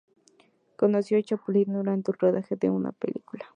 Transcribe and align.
Conoció 0.77 1.19
a 1.19 1.21
Chaplin 1.21 1.73
durante 1.73 2.09
un 2.09 2.17
rodaje 2.19 2.55
de 2.55 2.71
una 2.71 2.91
película. 2.91 3.45